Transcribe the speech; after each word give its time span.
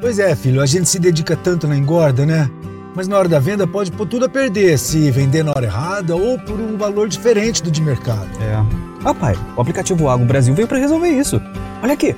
Pois 0.00 0.18
é, 0.18 0.34
filho, 0.36 0.60
a 0.60 0.66
gente 0.66 0.88
se 0.88 0.98
dedica 0.98 1.36
tanto 1.36 1.66
na 1.66 1.76
engorda, 1.76 2.24
né? 2.24 2.48
Mas 2.94 3.06
na 3.06 3.18
hora 3.18 3.28
da 3.28 3.38
venda 3.38 3.66
pode 3.66 3.92
pôr 3.92 4.06
tudo 4.06 4.24
a 4.24 4.28
perder 4.28 4.78
se 4.78 5.10
vender 5.10 5.42
na 5.42 5.52
hora 5.52 5.66
errada 5.66 6.16
ou 6.16 6.38
por 6.38 6.58
um 6.58 6.76
valor 6.76 7.08
diferente 7.08 7.62
do 7.62 7.70
de 7.70 7.82
mercado. 7.82 8.28
É. 8.40 8.64
Ah, 9.04 9.14
pai, 9.14 9.36
o 9.56 9.60
aplicativo 9.60 10.08
Agro 10.08 10.26
Brasil 10.26 10.54
veio 10.54 10.66
para 10.66 10.78
resolver 10.78 11.08
isso. 11.08 11.40
Olha 11.82 11.92
aqui. 11.94 12.14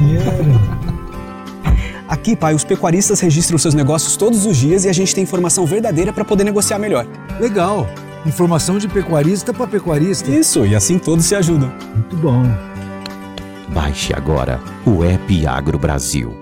Yeah. 0.00 0.82
Aqui, 2.08 2.36
pai, 2.36 2.54
os 2.54 2.64
pecuaristas 2.64 3.20
registram 3.20 3.56
seus 3.58 3.74
negócios 3.74 4.16
todos 4.16 4.44
os 4.44 4.56
dias 4.56 4.84
e 4.84 4.88
a 4.88 4.92
gente 4.92 5.14
tem 5.14 5.24
informação 5.24 5.64
verdadeira 5.64 6.12
para 6.12 6.24
poder 6.24 6.44
negociar 6.44 6.78
melhor. 6.78 7.06
Legal. 7.40 7.88
Informação 8.26 8.78
de 8.78 8.86
pecuarista 8.86 9.52
para 9.52 9.66
pecuarista. 9.66 10.30
Isso, 10.30 10.66
e 10.66 10.74
assim 10.76 10.98
todos 10.98 11.24
se 11.24 11.34
ajudam. 11.34 11.72
Muito 11.94 12.16
bom. 12.16 12.42
Baixe 13.68 14.12
agora 14.14 14.60
o 14.84 15.02
app 15.02 15.46
Agro 15.46 15.78
Brasil. 15.78 16.41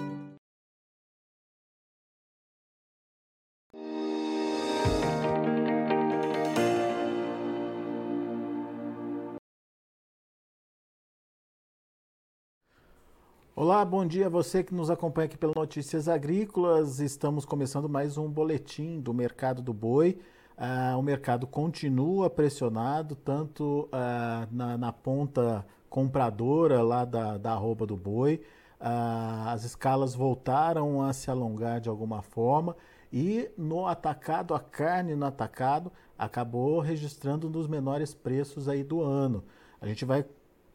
Olá, 13.56 13.84
bom 13.84 14.06
dia 14.06 14.26
a 14.26 14.30
você 14.30 14.62
que 14.62 14.72
nos 14.72 14.90
acompanha 14.90 15.26
aqui 15.26 15.36
pelo 15.36 15.52
Notícias 15.56 16.08
Agrícolas. 16.08 17.00
Estamos 17.00 17.44
começando 17.44 17.88
mais 17.88 18.16
um 18.16 18.28
boletim 18.28 19.00
do 19.00 19.12
mercado 19.12 19.60
do 19.60 19.74
boi. 19.74 20.18
Uh, 20.56 20.96
o 20.96 21.02
mercado 21.02 21.48
continua 21.48 22.30
pressionado, 22.30 23.16
tanto 23.16 23.88
uh, 23.92 24.46
na, 24.52 24.78
na, 24.78 24.92
ponta 24.92 25.66
compradora 25.88 26.80
lá 26.80 27.04
da, 27.04 27.36
da 27.38 27.52
arroba 27.52 27.84
do 27.84 27.96
boi. 27.96 28.40
Uh, 28.80 29.48
as 29.48 29.64
escalas 29.64 30.14
voltaram 30.14 31.02
a 31.02 31.12
se 31.12 31.28
alongar 31.28 31.80
de 31.80 31.88
alguma 31.88 32.22
forma 32.22 32.76
e 33.12 33.50
no 33.58 33.86
atacado, 33.86 34.54
a 34.54 34.60
carne 34.60 35.16
no 35.16 35.26
atacado 35.26 35.92
acabou 36.16 36.78
registrando 36.78 37.48
um 37.48 37.50
dos 37.50 37.66
menores 37.66 38.14
preços 38.14 38.68
aí 38.68 38.84
do 38.84 39.02
ano. 39.02 39.44
A 39.80 39.86
gente 39.86 40.04
vai 40.04 40.24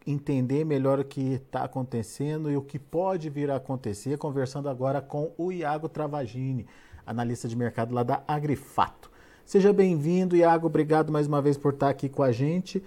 entender 0.05 0.63
melhor 0.63 0.99
o 0.99 1.05
que 1.05 1.33
está 1.33 1.63
acontecendo 1.63 2.51
e 2.51 2.57
o 2.57 2.61
que 2.61 2.77
pode 2.77 3.29
vir 3.29 3.49
a 3.49 3.55
acontecer, 3.55 4.17
conversando 4.17 4.69
agora 4.69 5.01
com 5.01 5.31
o 5.37 5.51
Iago 5.51 5.89
Travagini, 5.89 6.67
analista 7.05 7.47
de 7.47 7.55
mercado 7.55 7.93
lá 7.93 8.03
da 8.03 8.23
Agrifato. 8.27 9.11
Seja 9.45 9.71
bem-vindo, 9.71 10.35
Iago. 10.35 10.67
Obrigado 10.67 11.11
mais 11.11 11.27
uma 11.27 11.41
vez 11.41 11.57
por 11.57 11.73
estar 11.73 11.89
aqui 11.89 12.09
com 12.09 12.23
a 12.23 12.31
gente. 12.31 12.83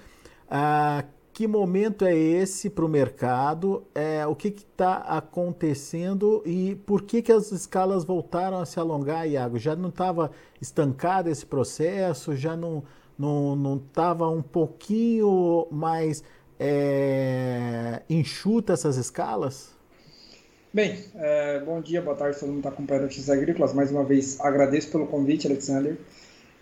Ah, 0.50 1.04
que 1.32 1.46
momento 1.46 2.04
é 2.04 2.16
esse 2.16 2.68
para 2.68 2.84
o 2.84 2.88
mercado? 2.88 3.84
É, 3.94 4.26
o 4.26 4.34
que 4.34 4.48
está 4.48 4.96
acontecendo 4.96 6.42
e 6.44 6.74
por 6.74 7.02
que, 7.02 7.22
que 7.22 7.30
as 7.30 7.52
escalas 7.52 8.02
voltaram 8.02 8.58
a 8.58 8.66
se 8.66 8.80
alongar, 8.80 9.28
Iago? 9.28 9.56
Já 9.56 9.76
não 9.76 9.88
estava 9.88 10.32
estancado 10.60 11.30
esse 11.30 11.46
processo? 11.46 12.34
Já 12.34 12.56
não 12.56 12.82
estava 13.16 14.24
não, 14.24 14.32
não 14.32 14.38
um 14.38 14.42
pouquinho 14.42 15.68
mais 15.70 16.24
é, 16.58 18.02
enxuta 18.08 18.72
essas 18.72 18.96
escalas? 18.96 19.70
Bem, 20.72 20.98
é, 21.14 21.60
bom 21.60 21.80
dia, 21.80 22.02
boa 22.02 22.16
tarde, 22.16 22.38
todo 22.38 22.48
mundo 22.48 22.58
está 22.58 22.68
acompanhando 22.68 23.04
Notícias 23.04 23.30
Agrícolas. 23.30 23.72
Mais 23.72 23.90
uma 23.90 24.04
vez, 24.04 24.38
agradeço 24.40 24.90
pelo 24.90 25.06
convite, 25.06 25.46
Alexander. 25.46 25.96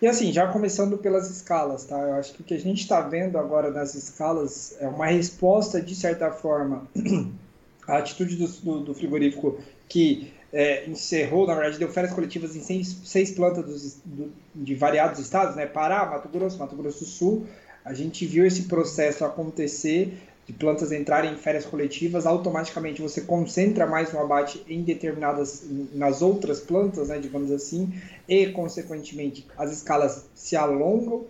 E 0.01 0.07
assim, 0.07 0.31
já 0.31 0.47
começando 0.47 0.97
pelas 0.97 1.29
escalas, 1.29 1.85
tá? 1.85 1.99
Eu 1.99 2.13
acho 2.13 2.33
que 2.33 2.41
o 2.41 2.43
que 2.43 2.53
a 2.53 2.59
gente 2.59 2.81
está 2.81 3.01
vendo 3.01 3.37
agora 3.37 3.71
nas 3.71 3.95
escalas 3.95 4.77
é 4.79 4.87
uma 4.87 5.07
resposta, 5.07 5.81
de 5.81 5.95
certa 5.95 6.31
forma, 6.31 6.87
à 7.87 7.97
atitude 7.97 8.35
do, 8.35 8.47
do, 8.47 8.79
do 8.85 8.93
frigorífico 8.93 9.59
que 9.89 10.31
é, 10.53 10.87
encerrou, 10.87 11.45
na 11.47 11.55
verdade, 11.55 11.79
deu 11.79 11.89
férias 11.89 12.13
coletivas 12.13 12.55
em 12.55 12.61
seis, 12.61 12.95
seis 13.03 13.31
plantas 13.31 13.65
dos, 13.65 14.01
do, 14.05 14.31
de 14.55 14.75
variados 14.75 15.19
estados, 15.19 15.55
né? 15.55 15.65
Pará, 15.65 16.05
Mato 16.05 16.29
Grosso, 16.29 16.57
Mato 16.59 16.75
Grosso 16.75 16.99
do 16.99 17.05
Sul. 17.05 17.47
A 17.87 17.93
gente 17.93 18.25
viu 18.25 18.45
esse 18.45 18.63
processo 18.63 19.23
acontecer 19.23 20.17
de 20.45 20.51
plantas 20.51 20.91
entrarem 20.91 21.31
em 21.31 21.37
férias 21.37 21.65
coletivas, 21.65 22.25
automaticamente 22.25 23.01
você 23.01 23.21
concentra 23.21 23.87
mais 23.87 24.13
o 24.13 24.19
abate 24.19 24.61
em 24.67 24.83
determinadas, 24.83 25.63
nas 25.93 26.21
outras 26.21 26.59
plantas, 26.59 27.07
né, 27.07 27.17
digamos 27.17 27.49
assim, 27.49 27.93
e 28.27 28.47
consequentemente 28.47 29.47
as 29.57 29.71
escalas 29.71 30.25
se 30.35 30.57
alongam. 30.57 31.25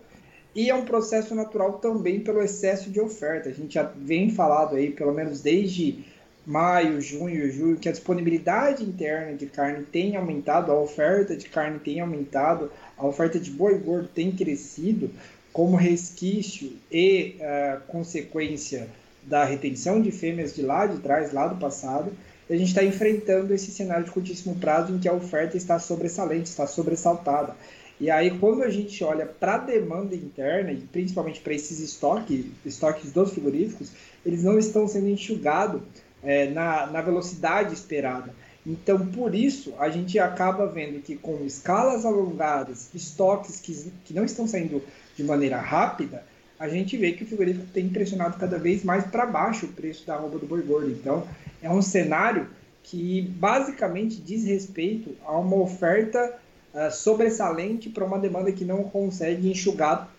E 0.56 0.72
é 0.72 0.74
um 0.74 0.84
processo 0.84 1.36
natural 1.36 1.74
também 1.74 2.22
pelo 2.22 2.42
excesso 2.42 2.90
de 2.90 3.00
oferta. 3.00 3.50
A 3.50 3.54
gente 3.54 3.76
já 3.76 3.84
vem 3.84 4.32
falado 4.32 4.76
aí, 4.76 4.90
pelo 4.90 5.14
menos 5.14 5.42
desde 5.42 6.04
maio, 6.44 7.00
junho, 7.00 7.52
julho, 7.52 7.78
que 7.78 7.90
a 7.90 7.92
disponibilidade 7.92 8.84
interna 8.84 9.38
de 9.38 9.46
carne 9.46 9.84
tem 9.84 10.16
aumentado, 10.16 10.72
a 10.72 10.80
oferta 10.80 11.36
de 11.36 11.48
carne 11.50 11.78
tem 11.78 12.00
aumentado, 12.00 12.72
a 12.98 13.06
oferta 13.06 13.40
de 13.40 13.52
boi 13.52 13.78
gordo 13.78 14.08
tem 14.08 14.32
crescido 14.32 15.12
como 15.58 15.76
resquício 15.76 16.74
e 16.92 17.36
uh, 17.40 17.82
consequência 17.88 18.88
da 19.24 19.44
retenção 19.44 20.00
de 20.00 20.12
fêmeas 20.12 20.54
de 20.54 20.62
lá 20.62 20.86
de 20.86 21.00
trás, 21.00 21.34
lá 21.34 21.48
do 21.48 21.56
passado, 21.56 22.12
a 22.48 22.56
gente 22.56 22.68
está 22.68 22.84
enfrentando 22.84 23.52
esse 23.56 23.72
cenário 23.72 24.06
de 24.06 24.12
curtíssimo 24.12 24.54
prazo 24.58 24.94
em 24.94 25.00
que 25.00 25.10
a 25.10 25.14
oferta 25.14 25.58
está 25.58 25.80
sobressalente, 25.80 26.48
está 26.48 26.68
sobressaltada. 26.68 27.56
E 28.00 28.12
aí, 28.12 28.38
quando 28.38 28.62
a 28.62 28.70
gente 28.70 29.04
olha 29.04 29.26
para 29.26 29.56
a 29.56 29.58
demanda 29.58 30.16
interna, 30.16 30.72
e 30.72 30.78
principalmente 30.78 31.40
para 31.40 31.56
esses 31.56 31.80
estoques, 31.80 32.46
estoques 32.64 33.12
dos 33.12 33.32
frigoríficos, 33.32 33.92
eles 34.24 34.44
não 34.44 34.60
estão 34.60 34.88
sendo 34.88 35.10
enxugados 35.10 35.82
é, 36.22 36.52
na, 36.52 36.86
na 36.86 37.02
velocidade 37.02 37.74
esperada. 37.74 38.32
Então, 38.68 39.08
por 39.08 39.34
isso, 39.34 39.74
a 39.80 39.90
gente 39.90 40.20
acaba 40.20 40.68
vendo 40.68 41.02
que 41.02 41.16
com 41.16 41.46
escalas 41.46 42.06
alongadas, 42.06 42.94
estoques 42.94 43.62
que, 43.62 43.90
que 44.04 44.14
não 44.14 44.26
estão 44.26 44.46
saindo 44.46 44.84
de 45.16 45.24
maneira 45.24 45.58
rápida, 45.58 46.22
a 46.60 46.68
gente 46.68 46.98
vê 46.98 47.14
que 47.14 47.24
o 47.24 47.28
frigorífico 47.28 47.68
tem 47.74 47.88
pressionado 47.88 48.38
cada 48.38 48.60
vez 48.60 48.84
mais 48.84 49.06
para 49.06 49.26
baixo 49.26 49.68
o 49.68 49.70
preço 49.70 50.06
da 50.06 50.18
roupa 50.18 50.38
do 50.38 50.46
boi 50.46 50.62
gordo. 50.64 50.92
Então, 50.92 51.26
é 51.62 51.70
um 51.70 51.82
cenário 51.82 52.48
que 52.84 53.22
basicamente 53.22 54.18
diz 54.18 54.44
respeito 54.44 55.16
a 55.26 55.38
uma 55.38 55.56
oferta 55.56 56.38
uh, 56.74 56.92
sobressalente 56.92 57.90
para 57.90 58.04
uma 58.04 58.20
demanda 58.20 58.52
que 58.52 58.66
não 58.66 58.84
consegue 58.84 59.50
enxugar 59.50 60.12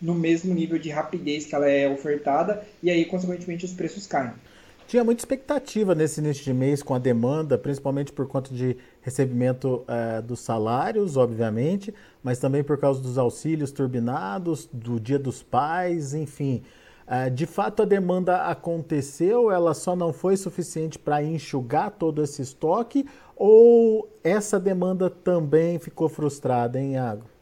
no 0.00 0.14
mesmo 0.14 0.52
nível 0.52 0.78
de 0.78 0.90
rapidez 0.90 1.46
que 1.46 1.54
ela 1.54 1.68
é 1.68 1.88
ofertada, 1.88 2.62
e 2.82 2.90
aí, 2.90 3.06
consequentemente, 3.06 3.64
os 3.64 3.72
preços 3.72 4.06
caem. 4.06 4.32
Tinha 4.86 5.02
muita 5.02 5.22
expectativa 5.22 5.94
nesse 5.94 6.20
início 6.20 6.44
de 6.44 6.52
mês 6.52 6.82
com 6.82 6.94
a 6.94 6.98
demanda, 6.98 7.56
principalmente 7.56 8.12
por 8.12 8.26
conta 8.26 8.52
de 8.52 8.76
recebimento 9.00 9.82
uh, 9.88 10.22
dos 10.22 10.40
salários, 10.40 11.16
obviamente, 11.16 11.92
mas 12.22 12.38
também 12.38 12.62
por 12.62 12.76
causa 12.78 13.00
dos 13.00 13.16
auxílios 13.16 13.72
turbinados, 13.72 14.68
do 14.70 15.00
Dia 15.00 15.18
dos 15.18 15.42
Pais, 15.42 16.12
enfim. 16.12 16.62
Uh, 17.06 17.30
de 17.30 17.46
fato, 17.46 17.82
a 17.82 17.86
demanda 17.86 18.42
aconteceu, 18.44 19.50
ela 19.50 19.72
só 19.72 19.96
não 19.96 20.12
foi 20.12 20.36
suficiente 20.36 20.98
para 20.98 21.22
enxugar 21.22 21.90
todo 21.90 22.22
esse 22.22 22.42
estoque, 22.42 23.06
ou 23.34 24.08
essa 24.22 24.60
demanda 24.60 25.08
também 25.08 25.78
ficou 25.78 26.10
frustrada, 26.10 26.78
hein, 26.78 26.92
Iago? 26.92 27.33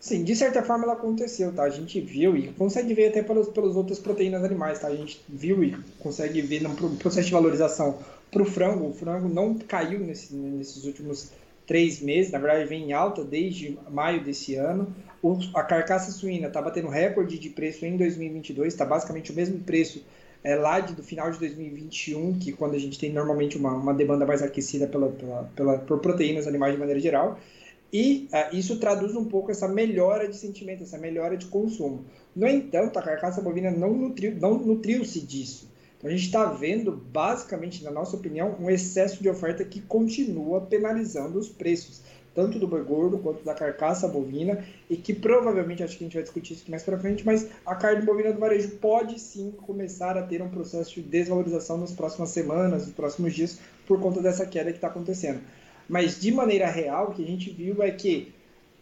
Sim, 0.00 0.22
de 0.22 0.36
certa 0.36 0.62
forma 0.62 0.84
ela 0.84 0.92
aconteceu, 0.92 1.52
tá? 1.52 1.64
A 1.64 1.70
gente 1.70 2.00
viu 2.00 2.36
e 2.36 2.52
consegue 2.52 2.94
ver 2.94 3.08
até 3.08 3.22
pelas, 3.22 3.48
pelas 3.48 3.74
outras 3.74 3.98
proteínas 3.98 4.44
animais, 4.44 4.78
tá? 4.78 4.86
A 4.86 4.94
gente 4.94 5.20
viu 5.28 5.62
e 5.64 5.76
consegue 5.98 6.40
ver 6.40 6.62
no 6.62 6.74
processo 6.96 7.26
de 7.26 7.32
valorização 7.32 7.98
para 8.30 8.42
o 8.42 8.44
frango. 8.44 8.88
O 8.88 8.94
frango 8.94 9.28
não 9.28 9.54
caiu 9.54 9.98
nesse, 9.98 10.34
nesses 10.34 10.84
últimos 10.84 11.32
três 11.66 12.00
meses, 12.00 12.32
na 12.32 12.38
verdade 12.38 12.64
vem 12.64 12.84
em 12.84 12.92
alta 12.92 13.24
desde 13.24 13.76
maio 13.90 14.22
desse 14.22 14.54
ano. 14.54 14.94
O, 15.20 15.36
a 15.52 15.64
carcaça 15.64 16.12
suína 16.12 16.46
está 16.46 16.62
batendo 16.62 16.88
recorde 16.88 17.38
de 17.38 17.50
preço 17.50 17.84
em 17.84 17.96
2022, 17.96 18.72
está 18.72 18.84
basicamente 18.84 19.32
o 19.32 19.34
mesmo 19.34 19.58
preço 19.58 20.02
é, 20.44 20.54
lá 20.54 20.78
de, 20.80 20.94
do 20.94 21.02
final 21.02 21.30
de 21.30 21.38
2021, 21.38 22.38
que 22.38 22.52
quando 22.52 22.74
a 22.74 22.78
gente 22.78 22.98
tem 22.98 23.12
normalmente 23.12 23.58
uma, 23.58 23.74
uma 23.74 23.92
demanda 23.92 24.24
mais 24.24 24.42
aquecida 24.42 24.86
pela, 24.86 25.08
pela, 25.08 25.50
pela, 25.56 25.78
por 25.78 25.98
proteínas 25.98 26.46
animais 26.46 26.72
de 26.72 26.78
maneira 26.78 27.00
geral. 27.00 27.38
E 27.92 28.28
uh, 28.32 28.54
isso 28.54 28.78
traduz 28.78 29.14
um 29.14 29.24
pouco 29.24 29.50
essa 29.50 29.66
melhora 29.66 30.28
de 30.28 30.36
sentimento, 30.36 30.82
essa 30.82 30.98
melhora 30.98 31.36
de 31.36 31.46
consumo. 31.46 32.04
No 32.36 32.46
entanto, 32.46 32.98
a 32.98 33.02
carcaça 33.02 33.40
bovina 33.40 33.70
não 33.70 33.94
nutriu-se 33.94 34.38
não 34.38 34.58
nutriu 34.58 35.02
disso. 35.02 35.68
Então, 35.98 36.08
a 36.08 36.12
gente 36.12 36.26
está 36.26 36.44
vendo, 36.44 36.92
basicamente, 36.92 37.82
na 37.82 37.90
nossa 37.90 38.14
opinião, 38.14 38.56
um 38.60 38.70
excesso 38.70 39.20
de 39.20 39.28
oferta 39.28 39.64
que 39.64 39.80
continua 39.80 40.60
penalizando 40.60 41.38
os 41.38 41.48
preços, 41.48 42.02
tanto 42.32 42.56
do 42.56 42.68
boi 42.68 42.84
gordo 42.84 43.18
quanto 43.18 43.42
da 43.42 43.52
carcaça 43.52 44.06
bovina, 44.06 44.64
e 44.88 44.96
que 44.96 45.12
provavelmente, 45.12 45.82
acho 45.82 45.98
que 45.98 46.04
a 46.04 46.06
gente 46.06 46.14
vai 46.14 46.22
discutir 46.22 46.52
isso 46.52 46.70
mais 46.70 46.84
para 46.84 46.98
frente, 46.98 47.26
mas 47.26 47.48
a 47.66 47.74
carne 47.74 48.02
bovina 48.02 48.32
do 48.32 48.38
varejo 48.38 48.70
pode 48.76 49.18
sim 49.18 49.52
começar 49.66 50.16
a 50.16 50.22
ter 50.22 50.40
um 50.40 50.48
processo 50.48 50.94
de 50.94 51.02
desvalorização 51.02 51.78
nas 51.78 51.90
próximas 51.90 52.28
semanas, 52.28 52.86
nos 52.86 52.94
próximos 52.94 53.34
dias, 53.34 53.58
por 53.84 54.00
conta 54.00 54.22
dessa 54.22 54.46
queda 54.46 54.70
que 54.70 54.78
está 54.78 54.86
acontecendo. 54.86 55.40
Mas 55.88 56.20
de 56.20 56.30
maneira 56.30 56.66
real, 56.66 57.08
o 57.08 57.14
que 57.14 57.22
a 57.22 57.26
gente 57.26 57.50
viu 57.50 57.82
é 57.82 57.90
que 57.90 58.32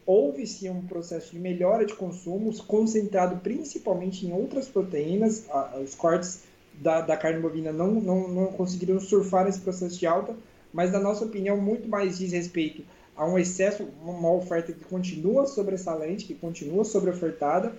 houve 0.04 0.46
sim 0.46 0.68
um 0.68 0.82
processo 0.82 1.32
de 1.32 1.38
melhora 1.38 1.84
de 1.84 1.94
consumos, 1.94 2.60
concentrado 2.60 3.36
principalmente 3.36 4.26
em 4.26 4.32
outras 4.32 4.68
proteínas. 4.68 5.46
Os 5.82 5.94
cortes 5.94 6.42
da, 6.74 7.00
da 7.00 7.16
carne 7.16 7.40
bovina 7.40 7.72
não, 7.72 7.92
não, 7.92 8.28
não 8.28 8.46
conseguiram 8.46 9.00
surfar 9.00 9.48
esse 9.48 9.60
processo 9.60 9.98
de 9.98 10.06
alta, 10.06 10.34
mas 10.72 10.92
na 10.92 11.00
nossa 11.00 11.24
opinião 11.24 11.56
muito 11.56 11.88
mais 11.88 12.18
diz 12.18 12.32
respeito 12.32 12.82
a 13.16 13.26
um 13.26 13.38
excesso, 13.38 13.88
uma 14.02 14.30
oferta 14.32 14.72
que 14.72 14.84
continua 14.84 15.46
sobressalente, 15.46 16.26
que 16.26 16.34
continua 16.34 16.84
sobreofertada, 16.84 17.72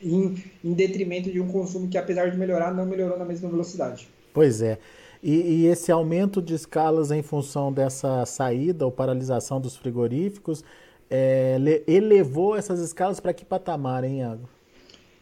em, 0.00 0.42
em 0.64 0.72
detrimento 0.72 1.30
de 1.30 1.40
um 1.40 1.48
consumo 1.48 1.88
que, 1.88 1.98
apesar 1.98 2.30
de 2.30 2.36
melhorar, 2.36 2.72
não 2.72 2.86
melhorou 2.86 3.18
na 3.18 3.24
mesma 3.24 3.48
velocidade. 3.48 4.08
Pois 4.32 4.62
é. 4.62 4.78
E, 5.22 5.34
e, 5.34 5.66
esse 5.66 5.92
aumento 5.92 6.42
de 6.42 6.54
escalas 6.54 7.12
em 7.12 7.22
função 7.22 7.72
dessa 7.72 8.26
saída 8.26 8.84
ou 8.84 8.90
paralisação 8.90 9.60
dos 9.60 9.76
frigoríficos 9.76 10.64
é, 11.08 11.58
elevou 11.86 12.56
essas 12.56 12.80
escalas 12.80 13.20
para 13.20 13.32
que 13.32 13.44
patamar, 13.44 14.02
hein, 14.02 14.18
Iago? 14.18 14.48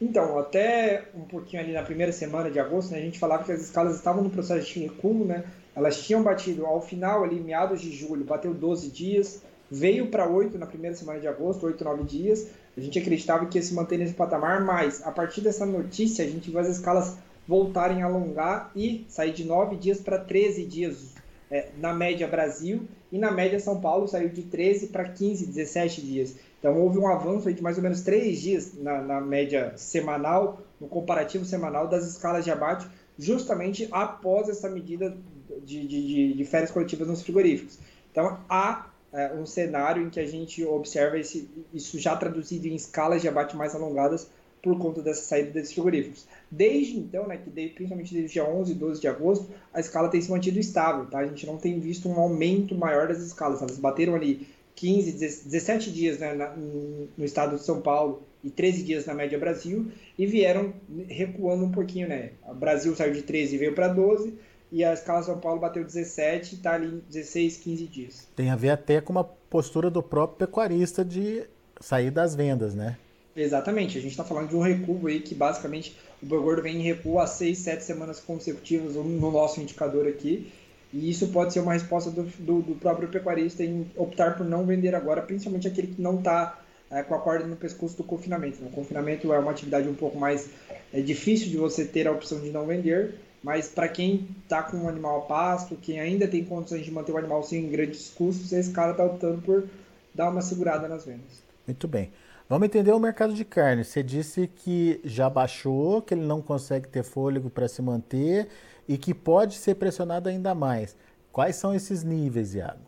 Então, 0.01 0.39
até 0.39 1.09
um 1.15 1.25
pouquinho 1.25 1.63
ali 1.63 1.73
na 1.73 1.83
primeira 1.83 2.13
semana 2.13 2.51
de 2.51 2.59
agosto, 2.59 2.93
né, 2.93 2.99
a 2.99 3.03
gente 3.03 3.19
falava 3.19 3.45
que 3.45 3.53
as 3.53 3.61
escalas 3.61 3.97
estavam 3.97 4.25
no 4.25 4.31
processo 4.31 4.67
de 4.73 4.81
recuo, 4.81 5.27
né? 5.27 5.45
Elas 5.77 6.03
tinham 6.03 6.23
batido 6.23 6.65
ao 6.65 6.81
final 6.81 7.23
ali, 7.23 7.39
meados 7.39 7.83
de 7.83 7.93
julho, 7.93 8.25
bateu 8.25 8.55
12 8.55 8.91
dias, 8.91 9.43
veio 9.71 10.07
para 10.07 10.27
8 10.27 10.57
na 10.57 10.67
primeira 10.67 10.97
semana 10.97 11.21
de 11.21 11.29
agosto, 11.29 11.67
8, 11.67 11.85
9 11.85 12.05
dias. 12.05 12.49
A 12.75 12.81
gente 12.81 12.99
acreditava 12.99 13.45
que 13.45 13.59
ia 13.59 13.63
se 13.63 13.75
manter 13.75 13.99
nesse 13.99 14.15
patamar, 14.15 14.65
mas 14.65 15.07
a 15.07 15.13
partir 15.13 15.43
dessa 15.43 15.67
notícia, 15.67 16.25
a 16.25 16.29
gente 16.29 16.51
viu 16.51 16.59
as 16.59 16.69
escalas 16.69 17.19
voltarem 17.51 18.01
a 18.01 18.07
alongar 18.07 18.71
e 18.77 19.05
sair 19.09 19.33
de 19.33 19.45
9 19.45 19.75
dias 19.75 20.01
para 20.01 20.21
13 20.21 20.65
dias 20.67 21.15
é, 21.51 21.71
na 21.79 21.93
média 21.93 22.29
Brasil 22.29 22.87
e 23.11 23.19
na 23.19 23.33
média 23.33 23.59
São 23.59 23.81
Paulo 23.81 24.07
saiu 24.07 24.29
de 24.29 24.43
13 24.43 24.87
para 24.87 25.09
15, 25.09 25.47
17 25.47 26.01
dias. 26.01 26.37
Então 26.61 26.81
houve 26.81 26.97
um 26.97 27.09
avanço 27.09 27.53
de 27.53 27.61
mais 27.61 27.77
ou 27.77 27.83
menos 27.83 28.03
três 28.03 28.41
dias 28.41 28.75
na, 28.75 29.03
na, 29.03 29.21
média 29.21 29.73
semanal, 29.75 30.61
no 30.81 30.87
comparativo 30.87 31.45
semanal 31.45 31.89
das 31.89 32.07
escalas 32.07 32.45
de 32.45 32.53
abate, 32.53 32.87
justamente 33.19 33.89
após 33.91 34.49
essa 34.49 34.71
medida 34.71 35.17
de, 35.65 35.89
de, 35.89 36.35
de 36.35 36.45
férias 36.45 36.71
coletivas 36.71 37.09
nos 37.09 37.21
frigoríficos. 37.21 37.81
Então 38.13 38.39
há 38.49 38.87
é, 39.13 39.33
um 39.33 39.45
cenário 39.45 40.05
em 40.05 40.09
que 40.09 40.21
a 40.21 40.27
gente 40.27 40.65
observa 40.65 41.19
esse, 41.19 41.51
isso 41.75 41.99
já 41.99 42.15
traduzido 42.15 42.69
em 42.69 42.77
escalas 42.77 43.21
de 43.21 43.27
abate 43.27 43.57
mais 43.57 43.75
alongadas 43.75 44.29
por 44.63 44.79
conta 44.79 45.03
dessa 45.03 45.23
saída 45.23 45.51
desses 45.51 45.73
frigoríficos. 45.73 46.27
Desde 46.51 46.99
então, 46.99 47.29
né, 47.29 47.37
que 47.37 47.51
principalmente 47.51 48.13
desde 48.13 48.33
dia 48.33 48.45
11 48.45 48.73
e 48.73 48.75
12 48.75 49.01
de 49.01 49.07
agosto, 49.07 49.49
a 49.73 49.79
escala 49.79 50.09
tem 50.09 50.21
se 50.21 50.31
mantido 50.31 50.59
estável, 50.59 51.07
tá? 51.07 51.19
A 51.19 51.27
gente 51.27 51.47
não 51.47 51.57
tem 51.57 51.79
visto 51.79 52.09
um 52.09 52.19
aumento 52.19 52.75
maior 52.75 53.07
das 53.07 53.19
escalas, 53.19 53.63
elas 53.63 53.79
bateram 53.79 54.15
ali 54.15 54.49
15, 54.75 55.13
17 55.13 55.93
dias 55.93 56.19
né, 56.19 56.35
na, 56.35 56.57
no 56.57 57.25
estado 57.25 57.57
de 57.57 57.63
São 57.63 57.81
Paulo 57.81 58.23
e 58.43 58.51
13 58.51 58.83
dias 58.83 59.07
na 59.07 59.15
média 59.15 59.39
Brasil 59.39 59.93
e 60.19 60.27
vieram 60.27 60.73
recuando 61.07 61.65
um 61.65 61.71
pouquinho, 61.71 62.09
né? 62.09 62.31
O 62.49 62.55
Brasil 62.55 62.97
saiu 62.97 63.13
de 63.13 63.23
13 63.23 63.55
e 63.55 63.59
veio 63.59 63.75
para 63.75 63.89
12 63.89 64.35
e 64.73 64.83
a 64.83 64.93
escala 64.93 65.23
São 65.23 65.39
Paulo 65.39 65.61
bateu 65.61 65.85
17 65.85 66.55
e 66.55 66.57
está 66.57 66.75
ali 66.75 66.87
em 66.87 67.03
16, 67.09 67.59
15 67.59 67.87
dias. 67.87 68.29
Tem 68.35 68.51
a 68.51 68.57
ver 68.57 68.71
até 68.71 69.01
com 69.01 69.13
uma 69.13 69.25
postura 69.25 69.91
do 69.91 70.03
próprio 70.03 70.47
pecuarista 70.47 71.05
de 71.05 71.45
sair 71.81 72.11
das 72.11 72.35
vendas, 72.35 72.75
né? 72.75 72.97
Exatamente, 73.41 73.97
a 73.97 74.01
gente 74.03 74.11
está 74.11 74.23
falando 74.23 74.51
de 74.51 74.57
um 74.57 74.61
recuo 74.61 75.07
aí 75.07 75.21
que 75.21 75.35
basicamente 75.35 75.97
o 76.23 76.27
boi 76.27 76.41
gordo 76.41 76.63
vem 76.63 76.77
em 76.77 76.83
recuo 76.83 77.19
há 77.19 77.27
6, 77.27 77.57
7 77.57 77.83
semanas 77.83 78.21
consecutivas 78.21 78.95
no 78.95 79.31
nosso 79.31 79.61
indicador 79.63 80.07
aqui 80.07 80.53
e 80.93 81.09
isso 81.09 81.29
pode 81.29 81.53
ser 81.53 81.61
uma 81.61 81.73
resposta 81.73 82.11
do, 82.11 82.25
do, 82.39 82.61
do, 82.61 82.75
próprio 82.75 83.09
pecuarista 83.09 83.65
em 83.65 83.91
optar 83.97 84.37
por 84.37 84.45
não 84.45 84.67
vender 84.67 84.95
agora, 84.95 85.23
principalmente 85.23 85.67
aquele 85.67 85.87
que 85.87 86.03
não 86.03 86.19
está 86.19 86.61
é, 86.91 87.03
com 87.03 87.15
a 87.15 87.19
corda 87.19 87.47
no 87.47 87.57
pescoço 87.57 87.97
do 87.97 88.05
confinamento. 88.05 88.61
Né? 88.61 88.69
O 88.71 88.75
confinamento 88.75 89.33
é 89.33 89.39
uma 89.39 89.53
atividade 89.53 89.89
um 89.89 89.95
pouco 89.95 90.19
mais 90.19 90.51
é, 90.93 91.01
difícil 91.01 91.49
de 91.49 91.57
você 91.57 91.85
ter 91.85 92.07
a 92.09 92.13
opção 92.13 92.41
de 92.41 92.51
não 92.51 92.67
vender, 92.67 93.15
mas 93.43 93.69
para 93.69 93.89
quem 93.89 94.29
está 94.43 94.63
com 94.63 94.79
um 94.79 94.89
animal 94.89 95.21
a 95.21 95.23
pasto, 95.23 95.77
quem 95.77 95.99
ainda 95.99 96.29
tem 96.29 96.45
condições 96.45 96.85
de 96.85 96.91
manter 96.91 97.13
o 97.13 97.17
animal 97.17 97.43
sem 97.43 97.71
grandes 97.71 98.11
custos, 98.11 98.53
esse 98.53 98.71
cara 98.73 98.91
está 98.91 99.05
optando 99.05 99.41
por 99.41 99.67
dar 100.15 100.29
uma 100.29 100.43
segurada 100.43 100.89
nas 100.89 101.07
vendas. 101.07 101.43
Muito 101.67 101.87
bem. 101.87 102.11
Vamos 102.51 102.67
entender 102.67 102.91
o 102.91 102.99
mercado 102.99 103.33
de 103.33 103.45
carne. 103.45 103.85
Você 103.85 104.03
disse 104.03 104.49
que 104.49 105.01
já 105.05 105.31
baixou, 105.31 106.03
que 106.03 106.15
ele 106.15 106.27
não 106.27 106.43
consegue 106.43 106.89
ter 106.89 107.05
fôlego 107.05 107.49
para 107.49 107.69
se 107.69 107.81
manter 107.81 108.49
e 108.89 108.99
que 108.99 109.15
pode 109.15 109.55
ser 109.55 109.77
pressionado 109.77 110.29
ainda 110.29 110.53
mais. 110.53 110.97
Quais 111.31 111.55
são 111.55 111.73
esses 111.73 112.03
níveis, 112.03 112.53
Iago? 112.53 112.81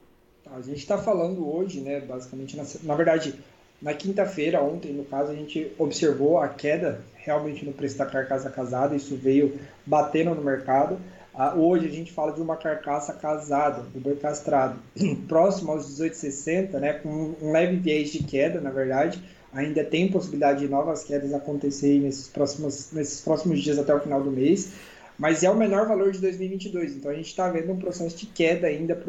A 0.51 0.61
gente 0.61 0.79
está 0.79 0.99
falando 0.99 1.49
hoje, 1.49 1.81
né, 1.81 2.01
basicamente, 2.01 2.57
na, 2.57 2.65
na 2.83 2.97
verdade, 2.97 3.39
na 3.81 3.95
quinta-feira, 3.95 4.61
ontem, 4.61 4.93
no 4.93 5.05
caso, 5.05 5.31
a 5.31 5.35
gente 5.37 5.71
observou 5.79 6.41
a 6.41 6.49
queda 6.49 7.01
realmente 7.15 7.65
no 7.65 7.73
preço 7.73 7.97
da 7.97 8.05
carcaça 8.07 8.51
casada, 8.51 8.97
isso 8.97 9.15
veio 9.15 9.61
batendo 9.87 10.35
no 10.35 10.43
mercado. 10.43 10.99
Ah, 11.33 11.55
hoje 11.55 11.87
a 11.87 11.91
gente 11.91 12.11
fala 12.13 12.33
de 12.33 12.43
uma 12.43 12.57
carcaça 12.57 13.13
casada, 13.13 13.83
do 13.95 14.01
boi 14.01 14.17
castrado, 14.17 14.77
próximo 15.29 15.71
aos 15.71 15.87
18,60, 16.01 16.81
né, 16.81 16.95
com 16.95 17.37
um 17.41 17.53
leve 17.53 17.77
viés 17.77 18.11
de 18.11 18.25
queda, 18.25 18.61
na 18.61 18.71
verdade. 18.71 19.23
Ainda 19.53 19.85
tem 19.85 20.11
possibilidade 20.11 20.61
de 20.61 20.69
novas 20.69 21.05
quedas 21.05 21.33
acontecerem 21.35 22.01
nesses 22.01 22.29
próximos, 22.29 22.91
nesses 22.93 23.21
próximos 23.21 23.61
dias 23.61 23.79
até 23.79 23.95
o 23.95 24.01
final 24.01 24.23
do 24.23 24.31
mês 24.31 24.73
mas 25.19 25.45
é 25.45 25.51
o 25.51 25.55
menor 25.55 25.87
valor 25.87 26.11
de 26.11 26.19
2022. 26.19 26.97
Então 26.97 27.11
a 27.11 27.15
gente 27.15 27.29
está 27.29 27.49
vendo 27.49 27.73
um 27.73 27.79
processo 27.79 28.17
de 28.17 28.27
queda 28.27 28.67
ainda 28.67 29.01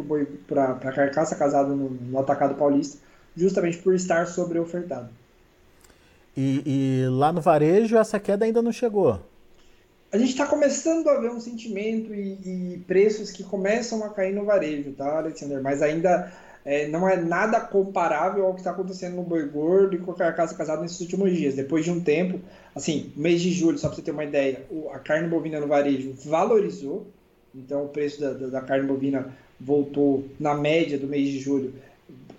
para 0.47 0.71
a 0.71 0.91
carcaça 0.91 1.35
casada 1.35 1.69
no, 1.69 1.89
no, 1.89 2.19
atacado 2.19 2.55
paulista, 2.55 2.99
justamente 3.35 3.79
por 3.79 3.95
estar 3.95 4.27
sobreofertado. 4.27 5.09
E, 6.35 6.61
e 6.65 7.07
lá 7.09 7.31
no 7.31 7.41
varejo 7.41 7.97
essa 7.97 8.19
queda 8.19 8.45
ainda 8.45 8.61
não 8.61 8.71
chegou? 8.71 9.19
A 10.11 10.17
gente 10.19 10.29
está 10.29 10.45
começando 10.45 11.07
a 11.09 11.19
ver 11.19 11.31
um 11.31 11.39
sentimento 11.39 12.13
e, 12.13 12.73
e, 12.75 12.83
preços 12.85 13.31
que 13.31 13.43
começam 13.43 14.03
a 14.03 14.09
cair 14.09 14.35
no 14.35 14.45
varejo, 14.45 14.91
tá, 14.91 15.17
Alexander? 15.17 15.63
Mas 15.63 15.81
ainda 15.81 16.31
é, 16.65 16.87
não 16.87 17.07
é 17.07 17.17
nada 17.17 17.59
comparável 17.59 18.45
ao 18.45 18.53
que 18.53 18.61
está 18.61 18.71
acontecendo 18.71 19.15
no 19.15 19.23
boi 19.23 19.47
gordo 19.47 19.95
e 19.95 19.99
com 19.99 20.11
a 20.11 20.15
carcaça 20.15 20.55
casada 20.55 20.81
nesses 20.81 20.99
últimos 21.01 21.35
dias. 21.35 21.55
Depois 21.55 21.83
de 21.83 21.91
um 21.91 21.99
tempo, 21.99 22.39
assim, 22.75 23.11
mês 23.15 23.41
de 23.41 23.51
julho, 23.51 23.77
só 23.77 23.87
para 23.87 23.97
você 23.97 24.01
ter 24.01 24.11
uma 24.11 24.23
ideia, 24.23 24.65
a 24.93 24.99
carne 24.99 25.27
bovina 25.27 25.59
no 25.59 25.67
varejo 25.67 26.13
valorizou, 26.25 27.07
então 27.53 27.85
o 27.85 27.89
preço 27.89 28.21
da, 28.21 28.33
da, 28.33 28.47
da 28.47 28.61
carne 28.61 28.87
bovina 28.87 29.33
voltou 29.59 30.25
na 30.39 30.53
média 30.53 30.97
do 30.97 31.07
mês 31.07 31.27
de 31.27 31.39
julho, 31.39 31.73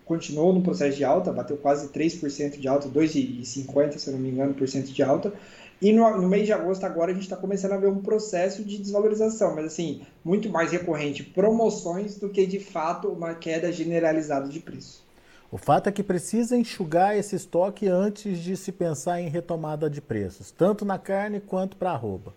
continuou 0.04 0.52
no 0.52 0.62
processo 0.62 0.96
de 0.96 1.04
alta, 1.04 1.32
bateu 1.32 1.56
quase 1.56 1.88
3% 1.88 2.58
de 2.58 2.68
alta, 2.68 2.88
2,50% 2.88 3.98
se 3.98 4.08
eu 4.08 4.14
não 4.14 4.20
me 4.20 4.30
engano, 4.30 4.54
por 4.54 4.68
cento 4.68 4.92
de 4.92 5.02
alta, 5.02 5.32
e 5.80 5.92
no, 5.92 6.20
no, 6.20 6.28
mês 6.28 6.46
de 6.46 6.52
agosto 6.52 6.84
agora 6.84 7.10
a 7.10 7.14
gente 7.14 7.24
está 7.24 7.36
começando 7.36 7.72
a 7.72 7.76
ver 7.76 7.88
um 7.88 8.00
processo 8.00 8.64
de 8.64 8.78
desvalorização, 8.78 9.54
mas 9.54 9.66
assim, 9.66 10.02
muito 10.24 10.48
mais 10.48 10.72
recorrente 10.72 11.22
promoções 11.22 12.16
do 12.16 12.28
que 12.28 12.46
de 12.46 12.60
fato 12.60 13.08
uma 13.08 13.34
queda 13.34 13.70
generalizada 13.72 14.48
de 14.48 14.60
preço. 14.60 15.04
O 15.50 15.58
fato 15.58 15.88
é 15.88 15.92
que 15.92 16.02
precisa 16.02 16.56
enxugar 16.56 17.16
esse 17.16 17.36
estoque 17.36 17.86
antes 17.86 18.38
de 18.38 18.56
se 18.56 18.72
pensar 18.72 19.20
em 19.20 19.28
retomada 19.28 19.88
de 19.88 20.00
preços, 20.00 20.50
tanto 20.50 20.84
na 20.84 20.98
carne 20.98 21.40
quanto 21.40 21.76
para 21.76 21.92
arroba. 21.92 22.34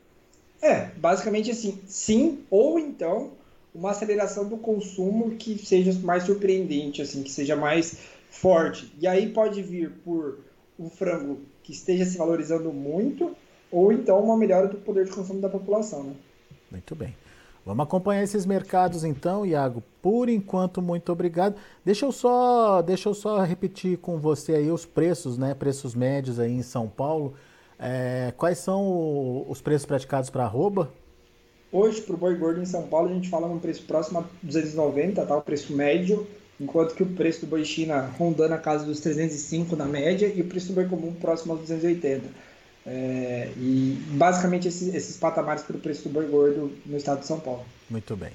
É, 0.62 0.88
basicamente 0.98 1.52
assim, 1.52 1.80
sim, 1.88 2.40
ou 2.50 2.78
então 2.78 3.32
uma 3.78 3.92
aceleração 3.92 4.50
do 4.50 4.58
consumo 4.58 5.36
que 5.36 5.58
seja 5.64 5.94
mais 6.00 6.24
surpreendente, 6.24 7.02
assim, 7.02 7.22
que 7.22 7.32
seja 7.32 7.56
mais 7.56 8.00
forte. 8.32 8.92
E 9.00 9.08
aí 9.08 9.32
pode 9.32 9.62
vir 9.62 9.92
por 10.04 10.40
um 10.80 10.90
frango 10.90 11.40
que 11.62 11.72
esteja 11.72 12.04
se 12.04 12.18
valorizando 12.18 12.74
muito, 12.74 13.36
ou 13.72 13.94
então 13.94 14.20
uma 14.20 14.36
melhora 14.36 14.68
do 14.68 14.78
poder 14.78 15.06
de 15.06 15.12
consumo 15.12 15.40
da 15.40 15.50
população. 15.50 16.04
Né? 16.04 16.14
Muito 16.72 16.96
bem. 16.96 17.16
Vamos 17.64 17.84
acompanhar 17.84 18.24
esses 18.24 18.46
mercados 18.46 19.04
então, 19.04 19.46
Iago. 19.46 19.84
Por 20.02 20.30
enquanto, 20.30 20.82
muito 20.82 21.12
obrigado. 21.12 21.56
Deixa 21.84 22.06
eu 22.06 22.12
só, 22.12 22.82
deixa 22.82 23.10
eu 23.10 23.14
só 23.14 23.42
repetir 23.42 23.98
com 23.98 24.18
você 24.18 24.54
aí 24.54 24.72
os 24.72 24.86
preços, 24.86 25.38
né? 25.38 25.54
Preços 25.54 25.94
médios 25.94 26.40
aí 26.40 26.54
em 26.54 26.62
São 26.62 26.88
Paulo. 26.88 27.34
É, 27.78 28.34
quais 28.38 28.58
são 28.58 29.46
os 29.50 29.62
preços 29.62 29.86
praticados 29.86 30.30
para 30.30 30.46
arroba? 30.46 30.90
Hoje, 31.72 32.02
para 32.02 32.16
o 32.16 32.18
boi 32.18 32.36
gordo 32.36 32.62
em 32.62 32.66
São 32.66 32.84
Paulo, 32.84 33.10
a 33.10 33.14
gente 33.14 33.30
fala 33.30 33.48
num 33.48 33.60
preço 33.60 33.84
próximo 33.84 34.20
a 34.20 34.24
290, 34.42 35.26
tá? 35.26 35.38
O 35.38 35.42
preço 35.42 35.74
médio 35.74 36.28
enquanto 36.60 36.96
que 36.96 37.04
o 37.04 37.06
preço 37.06 37.42
do 37.42 37.48
boi 37.48 37.64
China 37.64 38.12
rondando 38.18 38.54
a 38.54 38.58
casa 38.58 38.86
dos 38.86 39.00
305 39.00 39.76
na 39.76 39.86
média 39.86 40.32
e 40.34 40.42
o 40.42 40.46
preço 40.46 40.68
do 40.68 40.74
boi 40.74 40.86
comum 40.86 41.14
próximo 41.14 41.54
aos 41.54 41.62
280. 41.62 42.26
É, 42.86 43.52
e 43.58 44.02
basicamente 44.12 44.68
esses, 44.68 44.94
esses 44.94 45.18
patamares 45.18 45.62
para 45.64 45.76
o 45.76 45.80
preço 45.80 46.08
do 46.08 46.10
boi 46.10 46.26
gordo 46.26 46.72
no 46.86 46.98
estado 46.98 47.20
de 47.20 47.28
São 47.28 47.40
Paulo. 47.40 47.64
Muito 47.90 48.16
bem. 48.16 48.32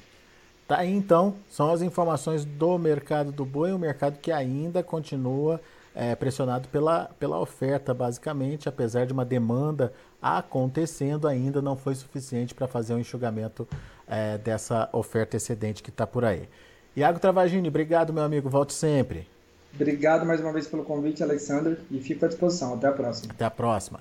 Tá 0.69 0.79
aí 0.79 0.95
então, 0.95 1.35
são 1.51 1.73
as 1.73 1.83
informações 1.83 2.45
do 2.45 2.79
mercado 2.79 3.33
do 3.33 3.45
boi, 3.45 3.73
um 3.73 3.79
mercado 3.79 4.19
que 4.19 4.31
ainda 4.31 4.83
continua 4.83 5.61
é, 5.95 6.15
pressionado 6.15 6.69
pela, 6.69 7.11
pela 7.19 7.39
oferta, 7.39 7.93
basicamente, 7.93 8.69
apesar 8.69 9.07
de 9.07 9.13
uma 9.13 9.25
demanda 9.25 9.93
acontecendo, 10.21 11.29
ainda 11.29 11.61
não 11.61 11.77
foi 11.77 11.95
suficiente 11.95 12.55
para 12.55 12.67
fazer 12.67 12.95
o 12.95 12.97
um 12.97 13.01
enxugamento 13.01 13.67
é, 14.07 14.39
dessa 14.39 14.89
oferta 14.93 15.37
excedente 15.37 15.83
que 15.83 15.91
está 15.91 16.07
por 16.07 16.25
aí. 16.25 16.49
Iago 16.97 17.19
Travagini, 17.19 17.69
obrigado, 17.69 18.13
meu 18.13 18.23
amigo. 18.23 18.49
Volte 18.49 18.73
sempre. 18.73 19.27
Obrigado 19.75 20.27
mais 20.27 20.41
uma 20.41 20.53
vez 20.53 20.67
pelo 20.67 20.85
convite, 20.85 21.23
Alexander, 21.23 21.79
e 21.91 21.99
fico 22.01 22.25
à 22.25 22.29
disposição. 22.29 22.75
Até 22.75 22.89
a 22.89 22.93
próxima. 22.93 23.33
Até 23.33 23.45
a 23.45 23.51
próxima. 23.51 24.01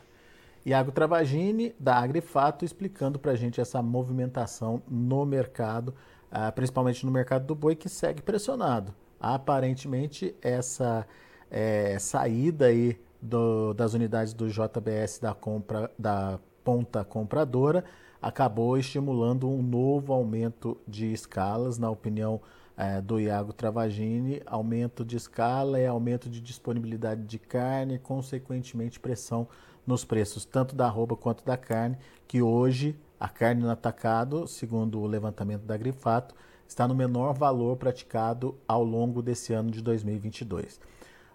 Iago 0.65 0.91
Travagini, 0.91 1.73
da 1.79 1.95
Agrifato, 1.95 2.65
explicando 2.65 3.17
para 3.17 3.31
a 3.31 3.35
gente 3.35 3.59
essa 3.59 3.81
movimentação 3.81 4.81
no 4.87 5.25
mercado 5.25 5.93
ah, 6.31 6.51
principalmente 6.51 7.05
no 7.05 7.11
mercado 7.11 7.45
do 7.45 7.53
boi, 7.53 7.75
que 7.75 7.89
segue 7.89 8.21
pressionado. 8.21 8.95
Aparentemente, 9.19 10.33
essa 10.41 11.05
é, 11.51 11.99
saída 11.99 12.67
aí 12.67 12.97
do, 13.21 13.73
das 13.73 13.93
unidades 13.93 14.33
do 14.33 14.47
JBS 14.49 15.19
da, 15.19 15.33
compra, 15.33 15.91
da 15.99 16.39
ponta 16.63 17.03
compradora 17.03 17.83
acabou 18.21 18.77
estimulando 18.77 19.49
um 19.49 19.63
novo 19.63 20.13
aumento 20.13 20.77
de 20.87 21.11
escalas, 21.11 21.77
na 21.77 21.89
opinião 21.89 22.39
é, 22.77 23.01
do 23.01 23.19
Iago 23.19 23.51
Travagini, 23.51 24.41
aumento 24.45 25.03
de 25.03 25.17
escala 25.17 25.79
é 25.79 25.87
aumento 25.87 26.29
de 26.29 26.39
disponibilidade 26.39 27.23
de 27.23 27.39
carne, 27.39 27.97
consequentemente 27.97 28.99
pressão 28.99 29.47
nos 29.85 30.05
preços 30.05 30.45
tanto 30.45 30.75
da 30.75 30.85
arroba 30.85 31.15
quanto 31.15 31.43
da 31.43 31.57
carne, 31.57 31.97
que 32.27 32.41
hoje 32.41 32.95
a 33.19 33.27
carne 33.27 33.61
no 33.61 33.69
atacado, 33.69 34.47
segundo 34.47 34.99
o 34.99 35.07
levantamento 35.07 35.63
da 35.63 35.75
Grifato, 35.75 36.35
está 36.67 36.87
no 36.87 36.95
menor 36.95 37.33
valor 37.33 37.75
praticado 37.75 38.55
ao 38.67 38.83
longo 38.83 39.21
desse 39.21 39.51
ano 39.51 39.71
de 39.71 39.81
2022. 39.81 40.79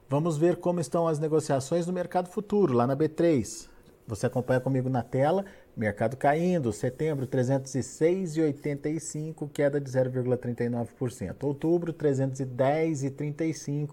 Vamos 0.08 0.38
ver 0.38 0.58
como 0.58 0.78
estão 0.78 1.08
as 1.08 1.18
negociações 1.18 1.84
no 1.84 1.92
mercado 1.92 2.28
futuro, 2.28 2.72
lá 2.72 2.86
na 2.86 2.96
B3. 2.96 3.68
Você 4.06 4.26
acompanha 4.26 4.60
comigo 4.60 4.88
na 4.88 5.02
tela, 5.02 5.44
mercado 5.76 6.16
caindo, 6.16 6.72
setembro 6.72 7.26
306,85, 7.26 9.50
queda 9.52 9.80
de 9.80 9.90
0,39%. 9.90 11.42
Outubro 11.42 11.92
310,35, 11.92 13.90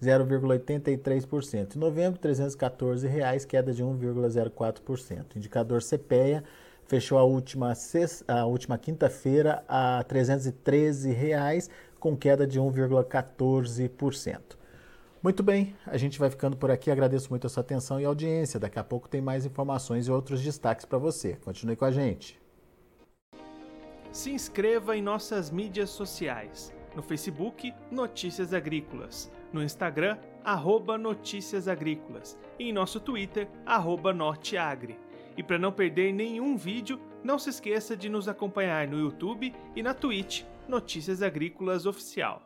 0,83%. 0.00 1.74
Em 1.74 1.78
novembro, 1.80 2.20
314 2.20 3.08
reais, 3.08 3.44
queda 3.44 3.72
de 3.72 3.82
1,04%. 3.82 5.34
Indicador 5.34 5.82
CPEA 5.82 6.44
fechou 6.86 7.18
a 7.18 7.24
última, 7.24 7.72
a 8.28 8.46
última 8.46 8.78
quinta-feira 8.78 9.64
a 9.66 10.04
313 10.04 11.10
reais, 11.10 11.68
com 11.98 12.16
queda 12.16 12.46
de 12.46 12.60
1,14%. 12.60 14.64
Muito 15.22 15.42
bem, 15.42 15.74
a 15.86 15.96
gente 15.96 16.18
vai 16.18 16.30
ficando 16.30 16.56
por 16.56 16.70
aqui. 16.70 16.90
Agradeço 16.90 17.30
muito 17.30 17.46
a 17.46 17.50
sua 17.50 17.62
atenção 17.62 18.00
e 18.00 18.04
audiência. 18.04 18.60
Daqui 18.60 18.78
a 18.78 18.84
pouco 18.84 19.08
tem 19.08 19.20
mais 19.20 19.44
informações 19.44 20.06
e 20.06 20.10
outros 20.12 20.42
destaques 20.42 20.84
para 20.84 20.98
você. 20.98 21.36
Continue 21.44 21.76
com 21.76 21.84
a 21.84 21.90
gente. 21.90 22.40
Se 24.12 24.30
inscreva 24.30 24.96
em 24.96 25.02
nossas 25.02 25.50
mídias 25.50 25.90
sociais. 25.90 26.72
No 26.94 27.02
Facebook, 27.02 27.74
Notícias 27.90 28.54
Agrícolas. 28.54 29.30
No 29.52 29.62
Instagram, 29.62 30.16
arroba 30.44 30.96
Notícias 30.96 31.68
Agrícolas. 31.68 32.38
E 32.58 32.68
em 32.68 32.72
nosso 32.72 33.00
Twitter, 33.00 33.48
arroba 33.66 34.14
Norteagri. 34.14 34.98
E 35.36 35.42
para 35.42 35.58
não 35.58 35.72
perder 35.72 36.12
nenhum 36.12 36.56
vídeo, 36.56 36.98
não 37.22 37.38
se 37.38 37.50
esqueça 37.50 37.96
de 37.96 38.08
nos 38.08 38.28
acompanhar 38.28 38.88
no 38.88 38.98
YouTube 38.98 39.54
e 39.74 39.82
na 39.82 39.92
Twitch 39.92 40.44
Notícias 40.66 41.20
Agrícolas 41.20 41.84
Oficial. 41.84 42.45